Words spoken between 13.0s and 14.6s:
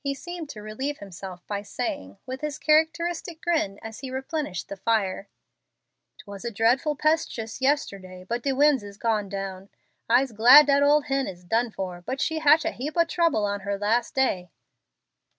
trouble on her las' day."